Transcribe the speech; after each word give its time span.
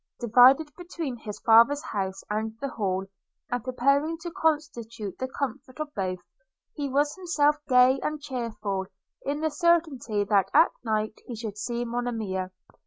Divided 0.19 0.73
between 0.75 1.15
his 1.17 1.39
father's 1.41 1.83
house 1.83 2.23
and 2.27 2.57
the 2.59 2.69
Hall, 2.69 3.05
and 3.51 3.67
appearing 3.67 4.17
to 4.21 4.31
constitute 4.31 5.19
the 5.19 5.27
comfort 5.27 5.79
of 5.79 5.93
both, 5.93 6.17
he 6.73 6.89
was 6.89 7.13
himself 7.15 7.57
gay 7.69 7.99
and 8.01 8.19
cheerful, 8.19 8.87
in 9.27 9.41
the 9.41 9.51
certainty 9.51 10.23
that 10.23 10.49
at 10.55 10.71
night 10.83 11.19
he 11.27 11.35
should 11.35 11.59
see 11.59 11.85
Monimia. 11.85 12.49